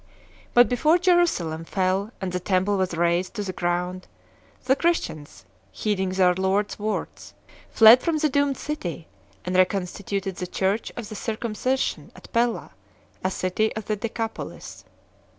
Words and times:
But 0.55 0.67
before 0.67 0.97
Jerusalem 0.97 1.63
fell 1.63 2.09
and 2.19 2.31
the 2.31 2.39
Temple 2.39 2.75
was 2.75 2.95
razed 2.97 3.35
to 3.35 3.43
the 3.43 3.53
ground, 3.53 4.07
the 4.65 4.75
Christ 4.75 5.07
ians, 5.09 5.43
heeding 5.71 6.09
their 6.09 6.33
Lord 6.33 6.71
s 6.71 6.79
words, 6.79 7.35
fled 7.69 8.01
from 8.01 8.17
the 8.17 8.27
doomed 8.27 8.57
city, 8.57 9.07
and 9.45 9.55
reconstituted 9.55 10.37
the 10.37 10.47
Church 10.47 10.91
of 10.97 11.09
the 11.09 11.15
Circumcision 11.15 12.11
at 12.15 12.29
?ella, 12.33 12.71
a 13.23 13.29
city 13.29 13.75
of 13.75 13.85
the 13.85 13.95
Decapolis. 13.95 14.85